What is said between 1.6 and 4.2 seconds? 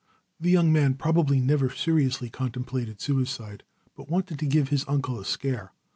seriously contemplated suicide, but